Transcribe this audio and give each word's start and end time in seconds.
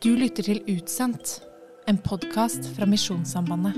Du 0.00 0.14
lytter 0.16 0.40
til 0.40 0.62
Utsendt, 0.64 1.42
en 1.88 1.98
podkast 2.00 2.70
fra 2.72 2.86
Misjonssambandet. 2.88 3.74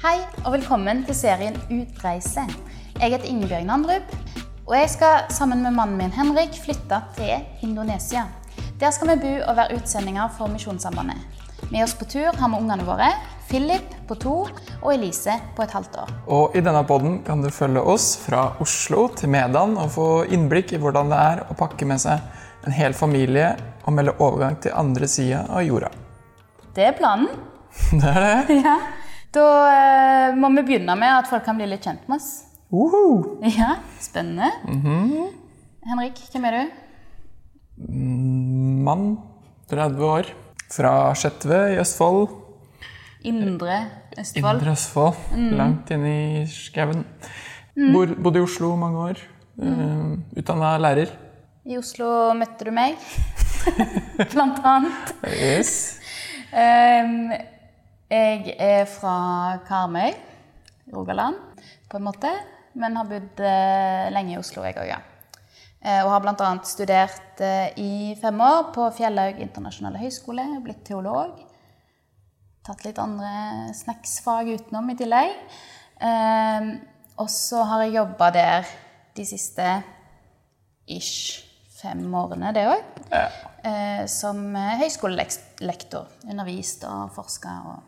Hei 0.00 0.14
og 0.46 0.54
velkommen 0.54 1.02
til 1.04 1.18
serien 1.18 1.58
Utreise. 1.68 2.46
Jeg 2.96 3.12
heter 3.12 3.28
Ingebjørg 3.28 3.68
Nandrup, 3.68 4.16
og 4.64 4.72
jeg 4.78 4.88
skal 4.94 5.28
sammen 5.36 5.60
med 5.66 5.76
mannen 5.76 6.00
min 6.00 6.16
Henrik 6.16 6.56
flytte 6.62 7.02
til 7.18 7.44
Indonesia. 7.68 8.24
Der 8.80 8.96
skal 8.96 9.12
vi 9.12 9.20
bo 9.26 9.34
og 9.50 9.60
være 9.60 9.76
utsendinger 9.76 10.32
for 10.38 10.48
Misjonssambandet. 10.48 11.20
Med 11.68 11.84
oss 11.84 11.92
på 12.00 12.08
tur 12.08 12.32
har 12.40 12.48
vi 12.48 12.62
ungene 12.62 12.88
våre, 12.88 13.12
Philip 13.50 13.95
på 14.06 14.16
to 14.22 14.34
og 14.46 14.88
Elise 14.92 15.34
på 15.56 15.64
et 15.64 15.74
halvt 15.74 15.98
år. 16.02 16.12
Og 16.32 16.56
I 16.56 16.62
denne 16.64 16.82
podden 16.86 17.18
kan 17.26 17.42
du 17.42 17.50
følge 17.54 17.82
oss 17.82 18.12
fra 18.22 18.48
Oslo 18.62 19.08
til 19.18 19.32
Medan 19.32 19.76
og 19.80 19.90
få 19.96 20.08
innblikk 20.32 20.74
i 20.76 20.80
hvordan 20.82 21.10
det 21.12 21.18
er 21.20 21.42
å 21.50 21.56
pakke 21.58 21.88
med 21.88 22.02
seg 22.02 22.22
en 22.66 22.74
hel 22.74 22.94
familie 22.96 23.52
og 23.86 23.94
melde 23.94 24.16
overgang 24.22 24.56
til 24.62 24.74
andre 24.74 25.08
sida 25.10 25.44
av 25.50 25.62
jorda. 25.66 25.90
Det 26.76 26.88
er 26.90 26.96
planen. 26.98 27.28
Det 28.00 28.12
er 28.12 28.24
det. 28.24 28.60
Ja. 28.66 28.78
Da 29.36 29.44
eh, 29.68 30.36
må 30.38 30.48
vi 30.54 30.62
begynne 30.64 30.94
med 30.96 31.12
at 31.12 31.26
folk 31.28 31.44
kan 31.44 31.58
bli 31.58 31.66
litt 31.68 31.84
kjent 31.84 32.06
med 32.08 32.16
oss. 32.16 32.30
Uhu. 32.72 33.36
Ja, 33.58 33.76
Spennende. 34.00 34.48
Henrik, 35.86 36.22
hvem 36.32 36.46
er 36.48 36.56
du? 36.56 36.82
Mann, 38.86 39.18
30 39.68 40.08
år, 40.08 40.30
fra 40.72 40.94
Skjetve 41.18 41.60
i 41.74 41.78
Østfold. 41.82 42.45
Indre 43.26 43.76
Østfold. 44.18 44.60
Indre 44.60 44.72
Østfold, 44.76 45.16
langt 45.58 45.90
inne 45.94 46.12
i 46.42 46.44
skauen. 46.50 47.04
Bor- 47.76 48.14
Bodde 48.22 48.40
i 48.40 48.44
Oslo 48.46 48.70
mange 48.80 49.02
år. 49.10 49.22
Mm. 49.60 50.22
Utdanna 50.36 50.74
lærer. 50.80 51.10
I 51.66 51.76
Oslo 51.80 52.06
møtte 52.38 52.68
du 52.68 52.70
meg, 52.76 52.94
blant 54.32 54.60
annet. 54.64 55.14
Yes. 55.34 55.72
Ehm, 56.54 57.32
jeg 58.12 58.54
er 58.62 58.84
fra 58.86 59.58
Karmøy, 59.66 60.12
Rogaland, 60.94 61.40
på 61.90 61.98
en 61.98 62.06
måte. 62.06 62.30
Men 62.76 62.94
har 63.00 63.08
bodd 63.08 63.40
eh, 63.40 64.06
lenge 64.12 64.34
i 64.34 64.38
Oslo, 64.38 64.62
jeg 64.68 64.76
òg, 64.76 64.86
ja. 64.90 64.98
Eh, 65.80 66.02
og 66.04 66.10
har 66.12 66.20
bl.a. 66.26 66.48
studert 66.68 67.40
eh, 67.40 67.70
i 67.80 67.90
fem 68.20 68.40
år 68.44 68.70
på 68.76 68.84
Fjellhaug 68.98 69.40
internasjonale 69.40 70.00
høgskole. 70.02 70.44
Blitt 70.64 70.82
teolog. 70.84 71.40
Tatt 72.66 72.82
litt 72.82 72.98
andre 72.98 73.70
snacksfag 73.78 74.48
utenom 74.56 74.88
i 74.90 74.96
tillegg. 74.98 75.34
Eh, 76.02 76.70
og 77.22 77.28
så 77.30 77.62
har 77.68 77.84
jeg 77.84 77.94
jobba 78.00 78.30
der 78.34 78.70
de 79.16 79.26
siste 79.28 79.66
ish 80.90 81.44
fem 81.76 82.02
årene, 82.14 82.50
det 82.56 82.64
òg. 82.66 83.02
Ja. 83.12 83.26
Eh, 83.62 84.02
som 84.10 84.40
høyskolelektor. 84.80 86.08
Undervist 86.26 86.82
og 86.88 87.12
forska 87.14 87.52
og, 87.70 87.84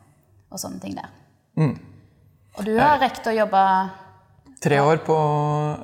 og 0.52 0.62
sånne 0.62 0.82
ting 0.84 0.94
der. 0.98 1.10
Mm. 1.58 1.74
Og 2.58 2.66
du 2.66 2.76
har 2.78 3.00
rekt 3.02 3.26
å 3.26 3.34
jobbe 3.34 3.62
Tre 4.58 4.80
år 4.82 4.98
på 5.06 5.14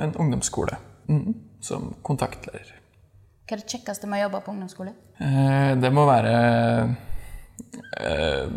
en 0.02 0.14
ungdomsskole 0.18 0.74
mm. 1.06 1.34
som 1.62 1.92
kontaktlærer. 2.02 2.72
Hva 3.44 3.54
er 3.54 3.60
det 3.60 3.70
kjekkeste 3.70 4.08
med 4.10 4.18
å 4.18 4.24
jobbe 4.24 4.40
på 4.42 4.54
ungdomsskole? 4.54 4.94
Eh, 5.22 5.74
Det 5.78 5.90
må 5.94 6.06
være 6.08 6.32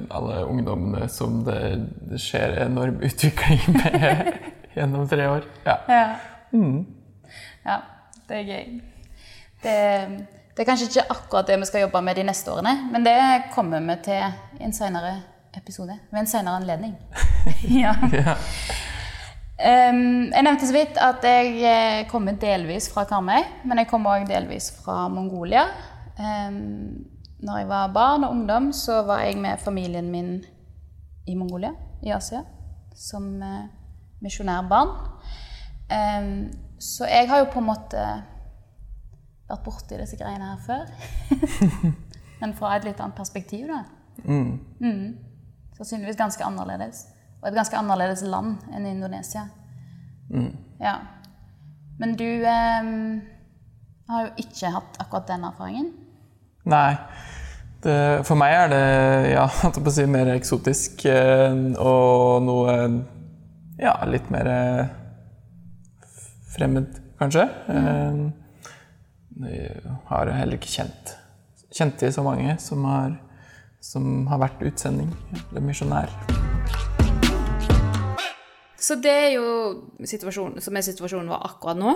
alle 0.10 0.38
ungdommene 0.50 1.08
som 1.14 1.44
det, 1.46 1.60
det 2.10 2.20
skjer 2.22 2.58
enorm 2.66 3.02
utvikling 3.08 3.62
med 3.76 4.34
gjennom 4.78 5.08
tre 5.10 5.28
år. 5.30 5.46
Ja. 5.66 5.78
Ja. 5.88 6.04
ja, 7.66 7.78
det 8.30 8.42
er 8.42 8.50
gøy. 8.52 8.82
Det, 9.64 9.78
det 10.58 10.64
er 10.64 10.70
kanskje 10.70 10.90
ikke 10.90 11.08
akkurat 11.14 11.50
det 11.50 11.60
vi 11.62 11.70
skal 11.70 11.86
jobbe 11.86 12.02
med 12.02 12.18
de 12.18 12.28
neste 12.28 12.54
årene, 12.54 12.76
men 12.92 13.06
det 13.06 13.18
kommer 13.54 13.84
vi 13.86 13.98
til 14.06 14.60
i 14.60 14.66
en 14.66 14.74
senere 14.74 15.16
episode. 15.58 15.98
Ved 16.12 16.20
en 16.20 16.30
senere 16.30 16.62
anledning. 16.62 16.96
ja. 17.84 17.96
Ja. 18.18 18.38
Um, 19.58 20.28
jeg 20.30 20.44
nevnte 20.46 20.68
så 20.70 20.74
vidt 20.76 21.00
at 21.02 21.24
jeg 21.26 21.54
eh, 21.66 22.04
kommer 22.12 22.36
delvis 22.38 22.92
fra 22.94 23.08
Karmøy, 23.10 23.42
men 23.66 23.80
jeg 23.82 23.88
kommer 23.90 24.20
òg 24.20 24.28
delvis 24.30 24.68
fra 24.84 25.08
Mongolia. 25.10 25.64
Um, 26.20 27.08
når 27.40 27.58
jeg 27.58 27.68
var 27.70 27.94
barn 27.94 28.24
og 28.24 28.32
ungdom, 28.32 28.72
så 28.74 29.02
var 29.06 29.20
jeg 29.26 29.38
med 29.38 29.58
familien 29.62 30.12
min 30.12 30.44
i 31.28 31.36
Mongolia, 31.36 31.72
i 32.04 32.10
Asia, 32.12 32.42
som 32.96 33.42
eh, 33.44 33.68
misjonærbarn. 34.22 34.90
Um, 35.88 36.32
så 36.80 37.06
jeg 37.06 37.30
har 37.30 37.40
jo 37.44 37.52
på 37.54 37.60
en 37.60 37.68
måte 37.68 38.06
vært 39.48 39.64
borti 39.64 40.00
disse 40.00 40.18
greiene 40.20 40.50
her 40.50 40.64
før. 40.66 40.90
men 42.42 42.56
fra 42.58 42.74
et 42.76 42.88
litt 42.88 43.00
annet 43.00 43.18
perspektiv, 43.18 43.70
da. 43.70 43.84
Mm. 44.26 45.14
Sannsynligvis 45.78 46.18
ganske 46.18 46.46
annerledes. 46.46 47.06
Og 47.42 47.52
et 47.52 47.60
ganske 47.60 47.78
annerledes 47.78 48.26
land 48.26 48.58
enn 48.74 48.90
Indonesia. 48.90 49.46
Ja. 50.82 50.98
Men 52.00 52.18
du 52.18 52.28
um, 52.42 53.22
har 54.10 54.26
jo 54.26 54.34
ikke 54.42 54.74
hatt 54.74 55.00
akkurat 55.02 55.30
den 55.30 55.46
erfaringen. 55.48 55.94
Nei. 56.68 56.96
Det, 57.84 57.98
for 58.28 58.40
meg 58.40 58.56
er 58.56 58.72
det 58.74 58.86
ja, 59.36 59.46
på 59.74 59.84
å 59.84 59.94
si, 59.94 60.08
mer 60.10 60.34
eksotisk 60.34 61.06
eh, 61.12 61.60
og 61.78 62.42
noe 62.44 62.74
ja, 63.78 63.94
litt 64.10 64.32
mer 64.34 64.50
eh, 64.50 64.82
fremmed, 66.56 66.98
kanskje. 67.22 67.46
Mm. 67.70 68.26
Jeg 69.46 69.96
har 70.10 70.34
heller 70.34 70.58
ikke 70.58 70.74
kjent 70.74 71.18
kjent 71.78 71.98
til 72.00 72.14
så 72.14 72.24
mange 72.26 72.56
som 72.62 72.86
har, 72.88 73.16
som 73.84 74.26
har 74.32 74.42
vært 74.42 74.64
utsending 74.66 75.12
eller 75.50 75.66
misjonær. 75.66 76.14
Så 78.78 78.96
det 79.02 79.12
er 79.12 79.32
jo 79.36 79.48
situasjonen, 80.06 80.62
som 80.64 80.78
er 80.78 80.86
situasjonen 80.86 81.30
vår 81.32 81.46
akkurat 81.50 81.80
nå. 81.80 81.94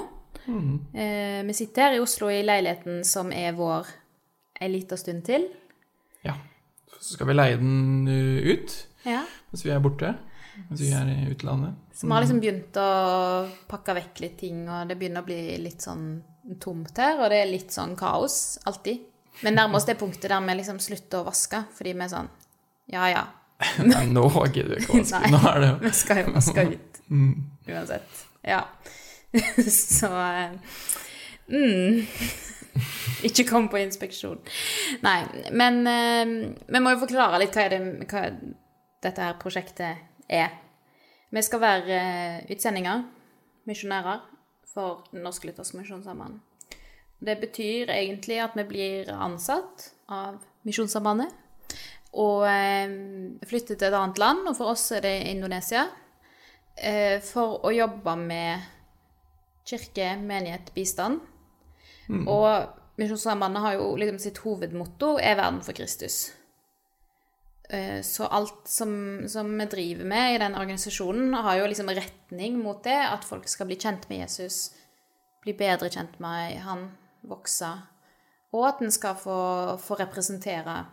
Eh, 0.98 1.42
vi 1.46 1.56
sitter 1.56 1.88
her 1.88 1.98
i 1.98 2.02
Oslo 2.04 2.30
i 2.32 2.42
leiligheten 2.44 3.04
som 3.08 3.32
er 3.36 3.54
vår 3.56 3.90
en 4.62 4.72
lita 4.72 4.98
stund 5.00 5.26
til. 5.28 5.48
Ja. 6.26 6.36
Så 7.00 7.16
skal 7.16 7.32
vi 7.32 7.38
leie 7.38 7.58
den 7.58 8.08
uh, 8.08 8.52
ut 8.54 8.76
Ja. 9.08 9.24
mens 9.50 9.66
vi 9.66 9.74
er 9.74 9.82
borte. 9.84 10.16
Mens 10.70 10.82
vi 10.84 10.92
er 10.94 11.08
i 11.10 11.32
utlandet. 11.32 11.78
Så 11.96 12.08
vi 12.08 12.14
har 12.14 12.24
liksom 12.24 12.42
begynt 12.44 12.78
å 12.78 12.90
pakke 13.72 13.96
vekk 13.98 14.22
litt 14.24 14.38
ting, 14.42 14.66
og 14.70 14.90
det 14.90 14.98
begynner 15.00 15.24
å 15.24 15.28
bli 15.28 15.58
litt 15.62 15.84
sånn 15.86 16.22
tomt 16.62 16.98
her, 17.00 17.20
og 17.22 17.32
det 17.32 17.42
er 17.42 17.50
litt 17.50 17.74
sånn 17.74 17.96
kaos 17.98 18.60
alltid. 18.70 19.08
Men 19.46 19.56
nærmer 19.58 19.80
oss 19.80 19.88
det 19.88 19.98
punktet 20.00 20.30
der 20.30 20.44
vi 20.46 20.58
liksom 20.60 20.82
slutter 20.84 21.22
å 21.22 21.30
vaske, 21.30 21.64
fordi 21.78 21.94
vi 21.96 22.06
er 22.06 22.12
sånn 22.12 22.32
Ja, 22.92 23.08
ja. 23.10 23.24
Nei, 23.92 24.06
nå 24.12 24.26
gidder 24.52 24.76
vi 24.76 24.82
ikke 24.82 24.98
å 24.98 25.02
vaske. 25.02 25.22
Nei. 25.24 25.32
Nå 25.34 25.42
er 25.52 25.62
det 25.62 25.70
jo 25.70 25.78
Vi 25.86 25.94
skal 26.02 26.22
jo 26.22 26.36
vaske 26.36 26.68
ut. 26.74 27.02
Uansett. 27.72 28.22
Ja. 28.46 28.62
Så 29.64 30.10
eh, 30.12 30.58
mm. 31.48 32.02
Ikke 33.28 33.46
kom 33.50 33.70
på 33.72 33.80
inspeksjon. 33.82 34.40
Nei, 35.06 35.20
men 35.54 35.82
uh, 35.86 36.34
vi 36.68 36.82
må 36.82 36.94
jo 36.94 37.02
forklare 37.04 37.42
litt 37.42 37.58
hva, 37.58 37.68
det, 37.72 37.82
hva 38.10 38.26
dette 39.02 39.26
her 39.28 39.40
prosjektet 39.42 40.28
er. 40.32 40.56
Vi 41.32 41.44
skal 41.46 41.64
være 41.64 42.00
uh, 42.00 42.52
utsendinger, 42.52 43.06
misjonærer, 43.70 44.24
for 44.72 45.04
Norsk 45.16 45.50
Luthersk 45.50 45.76
Misjonssamband. 45.76 46.40
Det 47.22 47.38
betyr 47.42 47.92
egentlig 47.94 48.40
at 48.42 48.56
vi 48.58 48.66
blir 48.66 49.12
ansatt 49.14 49.92
av 50.10 50.40
Misjonssambandet 50.66 51.34
og 52.12 52.44
uh, 52.44 52.94
flytter 53.48 53.78
til 53.78 53.88
et 53.88 53.96
annet 53.96 54.20
land, 54.20 54.46
og 54.50 54.58
for 54.58 54.74
oss 54.74 54.90
er 54.96 55.04
det 55.06 55.16
Indonesia, 55.32 55.86
eh, 56.76 57.22
for 57.24 57.62
å 57.64 57.72
jobbe 57.72 58.16
med 58.20 58.66
kirke, 59.68 60.16
menighet, 60.20 60.74
bistand. 60.76 61.22
Og 62.12 62.81
Misjonssambandet 63.02 63.64
har 63.64 63.80
jo 63.80 63.90
liksom 63.98 64.20
sitt 64.22 64.38
hovedmotto 64.44 65.16
er 65.18 65.36
'Verden 65.36 65.62
for 65.66 65.74
Kristus'. 65.74 66.32
Eh, 67.70 68.02
Så 68.02 68.28
alt 68.28 68.68
som, 68.68 69.24
som 69.28 69.58
vi 69.58 69.66
driver 69.66 70.06
med 70.06 70.36
i 70.36 70.38
den 70.38 70.56
organisasjonen, 70.56 71.34
har 71.34 71.56
jo 71.58 71.68
liksom 71.68 71.90
retning 71.90 72.60
mot 72.60 72.84
det, 72.84 73.00
at 73.14 73.26
folk 73.26 73.48
skal 73.48 73.66
bli 73.66 73.76
kjent 73.76 74.10
med 74.10 74.20
Jesus, 74.20 74.76
bli 75.42 75.54
bedre 75.54 75.90
kjent 75.90 76.20
med 76.20 76.60
han, 76.62 76.92
vokse, 77.24 77.72
og 78.54 78.68
at 78.68 78.82
en 78.82 78.92
skal 78.92 79.16
få, 79.16 79.78
få 79.78 79.96
representere 79.96 80.86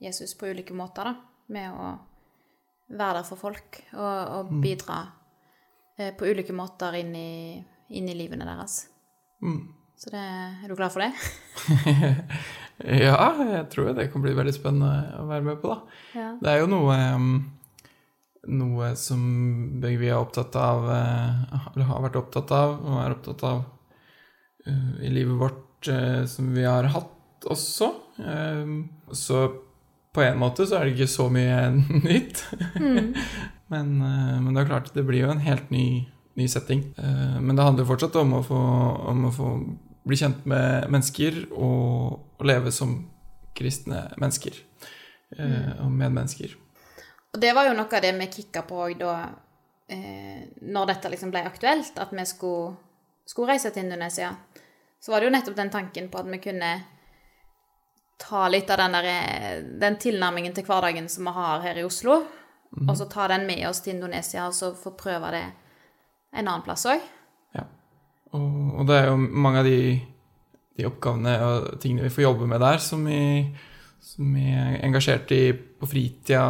Jesus 0.00 0.34
på 0.34 0.46
ulike 0.46 0.74
måter, 0.74 1.04
da, 1.04 1.14
med 1.48 1.70
å 1.70 1.92
være 2.88 3.20
der 3.20 3.28
for 3.28 3.36
folk 3.36 3.82
og, 3.92 4.32
og 4.38 4.56
bidra 4.62 5.02
mm. 5.98 6.16
på 6.18 6.26
ulike 6.26 6.52
måter 6.52 6.96
inn 6.98 7.14
i, 7.14 7.62
inn 7.88 8.08
i 8.08 8.16
livene 8.16 8.48
deres. 8.48 8.86
Så 10.02 10.10
det, 10.10 10.18
er 10.18 10.66
du 10.66 10.74
klar 10.74 10.90
for 10.90 11.04
det? 11.04 11.12
Ja, 12.82 13.28
jeg 13.38 13.66
tror 13.70 13.92
det 13.94 14.08
kan 14.10 14.22
bli 14.24 14.32
veldig 14.34 14.54
spennende 14.56 15.18
å 15.20 15.26
være 15.28 15.44
med 15.46 15.58
på, 15.62 15.70
da. 15.70 15.98
Ja. 16.18 16.30
Det 16.40 16.50
er 16.50 16.62
jo 16.64 16.70
noe 16.72 16.96
Noe 18.50 18.88
som 18.98 19.20
begge 19.78 20.00
vi 20.00 20.08
er 20.10 20.18
opptatt 20.18 20.56
av, 20.58 20.88
eh, 20.90 21.58
eller 21.68 21.86
har 21.86 22.00
vært 22.08 22.16
opptatt 22.18 22.50
av, 22.56 22.72
og 22.82 22.96
er 22.98 23.12
opptatt 23.14 23.44
av 23.46 23.60
eh, 24.66 25.04
i 25.06 25.12
livet 25.14 25.38
vårt 25.38 25.90
eh, 25.92 26.24
som 26.26 26.48
vi 26.50 26.64
har 26.66 26.88
hatt 26.90 27.46
også. 27.46 27.92
Så 29.14 29.44
på 30.10 30.24
en 30.26 30.42
måte 30.42 30.66
så 30.66 30.80
er 30.80 30.88
det 30.88 30.96
ikke 30.96 31.12
så 31.14 31.28
mye 31.30 31.60
nytt. 32.08 32.42
men, 33.72 33.94
eh, 34.02 34.34
men 34.42 34.50
det 34.50 34.64
er 34.64 34.70
klart, 34.72 34.90
det 34.96 35.06
blir 35.06 35.22
jo 35.22 35.30
en 35.36 35.46
helt 35.46 35.70
ny, 35.70 35.86
ny 36.34 36.50
setting. 36.50 36.82
Men 36.98 37.54
det 37.54 37.68
handler 37.68 37.86
fortsatt 37.86 38.18
om 38.18 38.40
å 38.40 38.44
få, 38.50 38.60
om 39.14 39.26
å 39.30 39.34
få 39.38 39.54
bli 40.02 40.18
kjent 40.18 40.46
med 40.48 40.90
mennesker 40.90 41.44
og, 41.52 42.42
leve 42.42 42.72
som 42.74 42.96
kristne 43.54 44.08
mennesker. 44.18 44.56
eh, 45.38 45.84
Og 45.84 45.90
medmennesker. 45.90 46.56
Og 47.32 47.40
det 47.40 47.52
var 47.54 47.68
jo 47.68 47.76
noe 47.76 47.88
av 47.96 48.02
det 48.02 48.12
vi 48.18 48.26
kicka 48.26 48.62
på 48.62 48.80
òg 48.88 48.98
da 48.98 49.12
eh, 49.88 50.48
Når 50.60 50.86
dette 50.86 51.08
liksom 51.08 51.30
ble 51.30 51.44
aktuelt, 51.46 51.98
at 51.98 52.10
vi 52.12 52.24
skulle, 52.26 52.74
skulle 53.26 53.52
reise 53.54 53.70
til 53.70 53.84
Indonesia, 53.84 54.34
så 55.00 55.12
var 55.12 55.20
det 55.20 55.26
jo 55.30 55.36
nettopp 55.36 55.56
den 55.56 55.70
tanken 55.70 56.08
på 56.08 56.18
at 56.18 56.26
vi 56.26 56.38
kunne 56.38 56.72
ta 58.22 58.48
litt 58.48 58.70
av 58.70 58.78
den, 58.78 58.92
der, 58.92 59.04
eh, 59.04 59.62
den 59.80 59.96
tilnærmingen 59.96 60.54
til 60.54 60.64
hverdagen 60.64 61.08
som 61.08 61.24
vi 61.24 61.32
har 61.38 61.60
her 61.60 61.78
i 61.78 61.84
Oslo, 61.84 62.22
og 62.88 62.94
så 62.96 63.08
ta 63.10 63.26
den 63.28 63.46
med 63.46 63.66
oss 63.68 63.80
til 63.80 63.96
Indonesia, 63.96 64.46
og 64.46 64.54
så 64.54 64.72
få 64.74 64.94
prøve 64.96 65.30
det 65.34 65.42
en 66.32 66.46
annen 66.46 66.62
plass 66.64 66.86
òg. 66.88 67.02
Og 68.32 68.86
det 68.88 68.96
er 68.98 69.10
jo 69.10 69.16
mange 69.20 69.60
av 69.60 69.66
de, 69.68 69.78
de 70.78 70.86
oppgavene 70.88 71.34
og 71.46 71.66
tingene 71.82 72.06
vi 72.06 72.14
får 72.14 72.24
jobbe 72.26 72.46
med 72.48 72.62
der, 72.64 72.78
som 72.80 73.02
vi, 73.04 73.18
som 74.00 74.30
vi 74.36 74.46
er 74.56 74.78
engasjert 74.86 75.32
i 75.36 75.42
på 75.52 75.88
fritida 75.90 76.44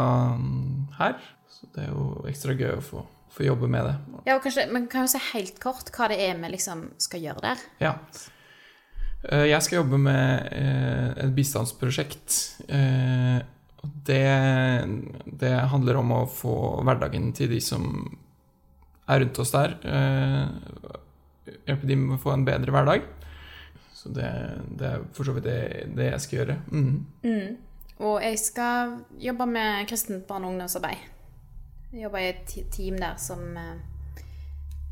her. 1.01 1.17
Så 1.51 1.67
det 1.75 1.87
er 1.87 1.91
jo 1.95 2.05
ekstra 2.31 2.55
gøy 2.59 2.77
å 2.77 2.85
få, 2.87 3.03
få 3.35 3.47
jobbe 3.49 3.71
med 3.73 3.89
det. 3.89 3.97
Ja, 4.29 4.37
og 4.39 4.45
kanskje, 4.45 4.69
Men 4.73 4.87
kan 4.93 5.07
jo 5.09 5.13
si 5.15 5.23
helt 5.33 5.59
kort 5.63 5.91
hva 5.97 6.09
det 6.13 6.21
er 6.23 6.39
vi 6.39 6.53
liksom 6.55 6.87
skal 7.03 7.25
gjøre 7.27 7.45
der? 7.49 7.65
Ja. 7.83 7.95
Eh, 9.29 9.47
Jeg 9.51 9.63
skal 9.67 9.81
jobbe 9.83 9.99
med 9.99 10.53
eh, 10.53 11.09
et 11.27 11.35
bistandsprosjekt. 11.35 12.39
Eh, 12.69 13.41
Det, 14.07 14.23
det 15.43 15.55
handler 15.73 15.97
om 15.99 16.13
å 16.15 16.19
få 16.31 16.53
hverdagen 16.87 17.33
til 17.35 17.49
de 17.51 17.59
som 17.61 17.83
er 19.11 19.19
rundt 19.25 19.41
oss 19.43 19.51
der. 19.51 19.73
Hjelpe 21.47 21.89
dem 21.89 22.07
med 22.07 22.17
å 22.19 22.23
få 22.23 22.35
en 22.37 22.47
bedre 22.47 22.75
hverdag. 22.75 23.07
Så 23.95 24.11
det, 24.15 24.29
det 24.79 24.89
er 24.89 25.05
for 25.15 25.27
så 25.27 25.35
vidt 25.37 25.47
det, 25.47 25.61
det 25.97 26.11
jeg 26.11 26.21
skal 26.25 26.39
gjøre. 26.39 26.59
Mhm. 26.73 27.57
Og 28.03 28.23
jeg 28.23 28.39
skal 28.39 28.97
jobbe 29.21 29.47
med 29.47 29.87
kristent 29.87 30.27
barne- 30.27 30.47
og 30.47 30.53
ungdomsarbeid. 30.53 30.99
Jeg 31.93 32.03
jobber 32.03 32.19
i 32.19 32.29
et 32.29 32.55
team 32.73 32.97
der 32.99 33.17
som 33.17 33.57
eh, 33.57 33.77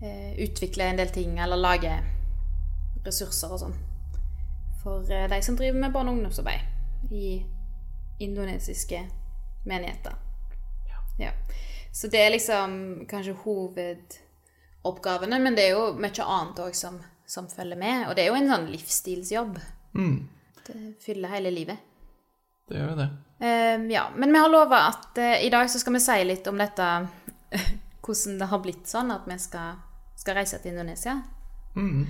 eh, 0.03 0.45
utvikler 0.45 0.91
en 0.91 0.99
del 0.99 1.09
ting, 1.09 1.41
eller 1.41 1.57
lager 1.57 2.05
ressurser 3.07 3.51
og 3.51 3.63
sånn. 3.65 3.75
For 4.83 5.11
eh, 5.11 5.27
de 5.33 5.43
som 5.43 5.57
driver 5.59 5.81
med 5.81 5.93
barne- 5.93 6.13
og 6.13 6.21
ungdomsarbeid 6.21 7.11
i 7.11 7.43
indonesiske 8.21 9.01
menigheter. 9.67 10.15
Ja. 11.19 11.31
Så 11.93 12.09
det 12.09 12.21
er 12.21 12.31
liksom 12.31 13.07
kanskje 13.09 13.35
hovedoppgavene, 14.83 15.39
men 15.39 15.57
det 15.57 15.69
er 15.69 15.77
jo 15.77 15.93
mye 16.01 16.27
annet 16.27 16.61
òg 16.65 16.75
som, 16.75 16.99
som 17.27 17.49
følger 17.49 17.79
med. 17.79 18.09
Og 18.09 18.17
det 18.17 18.25
er 18.25 18.31
jo 18.31 18.39
en 18.39 18.51
sånn 18.51 18.71
livsstilsjobb. 18.71 19.59
Mm. 19.95 20.17
Det 20.67 20.79
fyller 21.03 21.29
hele 21.35 21.51
livet. 21.51 21.79
Det 22.69 22.79
gjør 22.79 22.93
jo 22.93 22.97
det. 23.01 23.11
Um, 23.41 23.87
ja, 23.91 24.09
men 24.17 24.33
vi 24.33 24.39
har 24.39 24.51
lova 24.53 24.83
at 24.91 25.19
uh, 25.19 25.37
i 25.43 25.51
dag 25.51 25.71
så 25.71 25.81
skal 25.81 25.97
vi 25.97 26.03
si 26.05 26.19
litt 26.27 26.47
om 26.51 26.59
dette 26.61 26.89
Hvordan 28.01 28.37
det 28.41 28.47
har 28.51 28.61
blitt 28.63 28.89
sånn 28.89 29.11
at 29.13 29.27
vi 29.29 29.37
skal, 29.39 29.77
skal 30.19 30.35
reise 30.39 30.59
til 30.59 30.73
Indonesia. 30.73 31.19
Mm. 31.77 32.05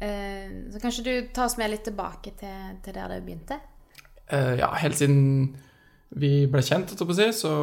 Uh, 0.00 0.48
så 0.72 0.80
kanskje 0.82 1.04
du 1.06 1.12
tar 1.34 1.46
oss 1.46 1.56
med 1.60 1.70
litt 1.72 1.84
tilbake 1.86 2.34
til, 2.38 2.78
til 2.84 2.96
der 2.96 3.14
det 3.14 3.20
begynte? 3.24 3.60
Uh, 4.30 4.58
ja, 4.58 4.68
helt 4.82 4.98
siden 4.98 5.54
vi 6.18 6.46
ble 6.50 6.62
kjent, 6.66 6.90
holdt 6.90 7.02
jeg 7.04 7.08
på 7.08 7.14
å 7.14 7.18
si, 7.20 7.28
så, 7.38 7.54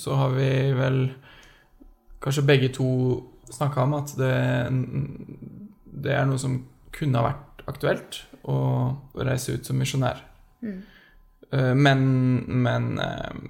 så 0.00 0.16
har 0.16 0.32
vi 0.34 0.48
vel 0.76 0.98
kanskje 2.22 2.46
begge 2.48 2.72
to 2.72 2.88
snakka 3.52 3.84
om 3.86 3.96
at 3.98 4.14
det, 4.18 4.34
det 6.04 6.14
er 6.16 6.28
noe 6.28 6.40
som 6.40 6.60
kunne 6.92 7.20
ha 7.20 7.30
vært 7.30 7.64
aktuelt 7.70 8.22
å 8.48 8.56
reise 9.22 9.56
ut 9.56 9.68
som 9.68 9.78
misjonær. 9.78 10.20
Mm. 10.62 10.80
Men, 11.76 12.02
men 12.64 12.86
eh, 13.02 13.40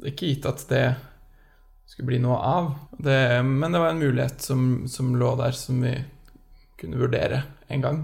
det 0.00 0.06
er 0.06 0.14
ikke 0.14 0.30
gitt 0.30 0.48
at 0.48 0.62
det 0.70 0.84
skulle 1.90 2.08
bli 2.12 2.20
noe 2.22 2.38
av. 2.38 2.70
Det, 2.96 3.18
men 3.44 3.74
det 3.74 3.82
var 3.82 3.92
en 3.92 4.00
mulighet 4.00 4.40
som, 4.44 4.64
som 4.88 5.12
lå 5.20 5.34
der, 5.40 5.56
som 5.56 5.82
vi 5.84 5.92
kunne 6.80 7.00
vurdere 7.00 7.42
en 7.68 7.84
gang. 7.84 8.00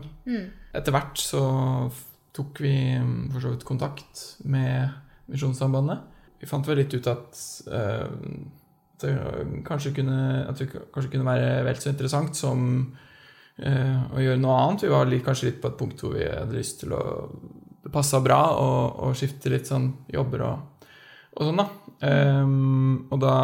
Etter 0.76 0.92
hvert 0.92 1.20
så 1.20 1.42
tok 2.36 2.60
vi 2.60 2.74
mm, 3.00 3.30
for 3.32 3.40
så 3.40 3.54
vidt 3.54 3.64
kontakt 3.64 4.22
med 4.44 4.90
Misjonssambandet. 5.30 6.02
Vi 6.40 6.48
fant 6.50 6.66
vel 6.68 6.82
litt 6.82 6.92
ut 6.92 7.08
at, 7.08 7.38
uh, 7.72 8.10
det 9.02 9.12
kanskje 9.66 9.94
kunne, 9.96 10.19
at 10.48 10.60
det 10.60 10.70
kanskje 10.72 11.12
kunne 11.12 11.28
være 11.28 11.64
vel 11.66 11.81
så 11.81 11.90
interessant 11.93 12.38
som 12.38 12.60
eh, 13.60 13.96
å 14.12 14.22
gjøre 14.22 14.40
noe 14.43 14.58
annet. 14.62 14.87
Vi 14.87 14.93
var 14.93 15.10
litt, 15.10 15.25
kanskje 15.26 15.50
litt 15.50 15.60
på 15.62 15.70
et 15.70 15.78
punkt 15.81 16.02
hvor 16.04 16.16
vi 16.16 16.26
hadde 16.26 16.56
lyst 16.56 16.82
til 16.84 16.96
å 16.96 17.02
Det 17.87 17.93
passa 17.94 18.19
bra 18.19 18.40
å, 18.58 19.12
skifte 19.14 19.50
litt 19.52 19.69
sånn 19.69 19.93
jobber 20.10 20.43
og, 20.43 20.87
og 21.37 21.44
sånn, 21.46 21.60
da. 21.60 21.66
Ehm, 22.08 23.06
og 23.14 23.20
da 23.22 23.37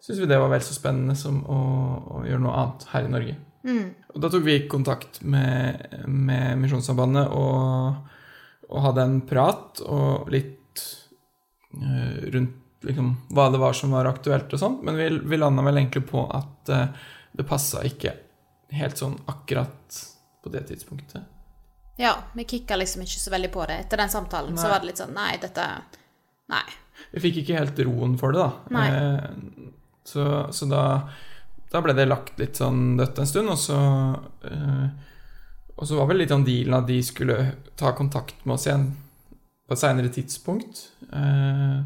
syntes 0.00 0.22
vi 0.22 0.28
det 0.30 0.38
var 0.40 0.48
vel 0.48 0.64
så 0.64 0.72
spennende 0.72 1.16
som 1.16 1.42
å, 1.44 1.58
å 2.16 2.22
gjøre 2.24 2.40
noe 2.40 2.56
annet 2.62 2.86
her 2.94 3.04
i 3.04 3.12
Norge. 3.12 3.36
Og 4.14 4.20
da 4.20 4.30
tok 4.32 4.44
vi 4.46 4.56
kontakt 4.68 5.22
med, 5.28 5.84
med 6.08 6.58
Misjonssambandet 6.60 7.32
og, 7.36 8.10
og 8.70 8.84
hadde 8.88 9.04
en 9.04 9.20
prat 9.28 9.80
og 9.84 10.32
litt 10.32 10.82
eh, 11.76 12.28
rundt 12.34 12.63
liksom, 12.84 13.10
hva 13.34 13.48
det 13.52 13.60
var 13.62 13.76
som 13.76 13.94
var 13.94 14.08
aktuelt 14.10 14.52
og 14.54 14.60
sånn, 14.60 14.78
men 14.86 14.98
vi, 15.00 15.08
vi 15.24 15.40
landa 15.40 15.64
vel 15.66 15.80
egentlig 15.80 16.04
på 16.10 16.24
at 16.32 16.72
uh, 16.72 17.10
det 17.34 17.46
passa 17.48 17.82
ikke 17.86 18.14
helt 18.74 18.98
sånn 18.98 19.16
akkurat 19.30 20.00
på 20.44 20.52
det 20.52 20.66
tidspunktet. 20.68 21.24
Ja, 21.96 22.16
vi 22.34 22.44
kicka 22.44 22.76
liksom 22.76 23.04
ikke 23.04 23.20
så 23.20 23.30
veldig 23.30 23.50
på 23.54 23.66
det. 23.70 23.78
Etter 23.84 24.02
den 24.02 24.10
samtalen 24.10 24.58
så 24.58 24.68
var 24.68 24.82
det 24.82 24.90
litt 24.90 24.98
sånn 24.98 25.14
Nei, 25.14 25.36
dette 25.42 25.66
Nei. 26.50 26.64
Vi 27.14 27.22
fikk 27.22 27.38
ikke 27.42 27.60
helt 27.60 27.78
roen 27.86 28.16
for 28.18 28.34
det, 28.34 28.42
da. 28.42 28.74
Nei. 28.74 28.88
Eh, 28.90 29.70
så, 30.04 30.24
så 30.52 30.68
da, 30.68 30.82
da 31.72 31.82
ble 31.84 31.94
det 31.96 32.08
lagt 32.10 32.38
litt 32.42 32.58
sånn 32.60 32.96
dødt 32.98 33.22
en 33.22 33.30
stund, 33.30 33.52
og 33.54 33.60
så 33.60 33.78
eh, 34.50 34.88
Og 35.74 35.88
så 35.88 35.96
var 35.98 36.10
vel 36.10 36.20
litt 36.22 36.34
sånn 36.34 36.44
dealen 36.46 36.76
at 36.80 36.90
de 36.90 37.00
skulle 37.02 37.38
ta 37.78 37.94
kontakt 37.96 38.44
med 38.44 38.58
oss 38.58 38.68
igjen 38.68 38.90
på 39.64 39.74
et 39.74 39.80
seinere 39.80 40.12
tidspunkt. 40.12 40.88
eh, 41.08 41.78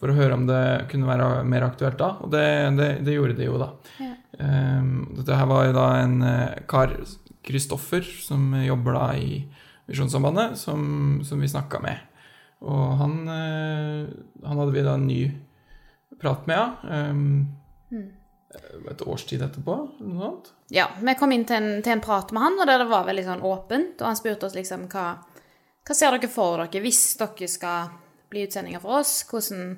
for 0.00 0.10
å 0.10 0.16
høre 0.16 0.36
om 0.38 0.46
det 0.48 0.88
kunne 0.90 1.08
være 1.08 1.44
mer 1.44 1.66
aktuelt 1.66 1.98
da, 2.00 2.14
og 2.24 2.32
det, 2.32 2.44
det, 2.78 2.88
det 3.04 3.16
gjorde 3.16 3.36
det 3.36 3.48
jo, 3.50 3.58
da. 3.60 3.70
Ja. 4.00 4.12
Um, 4.38 4.92
dette 5.18 5.36
her 5.36 5.48
var 5.50 5.66
jo 5.66 5.74
da 5.76 5.86
en 6.02 6.22
eh, 6.24 6.60
kar, 6.70 6.94
Kristoffer, 7.44 8.06
som 8.24 8.52
jobber 8.60 8.96
da 8.96 9.06
i 9.18 9.42
Misjonssambandet, 9.88 10.56
som, 10.60 10.80
som 11.24 11.40
vi 11.40 11.48
snakka 11.48 11.80
med. 11.84 12.00
Og 12.64 12.96
han, 13.00 13.20
eh, 13.30 14.08
han 14.44 14.60
hadde 14.60 14.74
vi 14.74 14.84
da 14.84 14.96
en 14.98 15.06
ny 15.08 15.22
prat 16.20 16.48
med, 16.50 16.58
ja. 16.58 17.04
Um, 17.08 17.54
Et 18.88 19.02
års 19.04 19.26
tid 19.28 19.42
etterpå, 19.44 19.74
eller 20.00 20.08
noe 20.08 20.24
sånt. 20.24 20.46
Ja, 20.72 20.86
vi 20.96 21.12
kom 21.20 21.32
inn 21.34 21.44
til 21.48 21.60
en, 21.60 21.82
til 21.84 21.92
en 21.92 22.02
prat 22.02 22.32
med 22.32 22.42
han, 22.42 22.56
og 22.56 22.68
der 22.68 22.80
det 22.80 22.88
var 22.88 23.04
veldig 23.04 23.24
sånn 23.26 23.44
åpent. 23.44 24.00
Og 24.00 24.08
han 24.08 24.16
spurte 24.16 24.48
oss 24.48 24.56
liksom 24.56 24.86
hva, 24.88 25.06
hva 25.84 25.96
ser 25.96 26.16
dere 26.16 26.30
for 26.32 26.62
dere 26.64 26.82
hvis 26.82 27.02
dere 27.20 27.48
skal 27.52 27.92
bli 28.30 28.44
utsendinger 28.46 28.82
for 28.82 29.00
oss? 29.00 29.22
Hvordan 29.30 29.76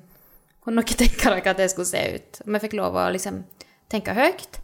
kunne 0.61 0.83
dere 0.85 0.99
tenke 0.99 1.33
dere 1.33 1.53
at 1.53 1.61
det 1.61 1.71
skulle 1.73 1.89
se 1.89 2.03
ut? 2.15 2.41
Vi 2.45 2.61
fikk 2.65 2.77
lov 2.79 2.97
å 2.99 3.09
liksom 3.13 3.41
tenke 3.91 4.15
høyt. 4.15 4.61